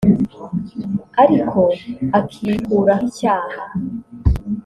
[1.23, 1.59] ariko
[2.19, 3.61] akikuraho icyaha